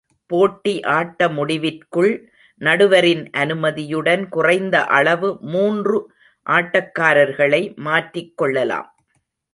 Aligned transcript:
போட்டி 0.25 0.81
ஆட்ட 0.81 1.27
முடிவிற்குள் 1.29 2.13
நடுவரின் 2.61 3.23
அனுமதியுடன் 3.37 4.29
குறைந்த 4.29 4.85
அளவு 4.85 5.37
மூன்று 5.41 5.97
ஆட்டக்காரர்களை 6.45 7.75
மாற்றிக் 7.75 8.37
கொள்ளலாம். 8.37 8.89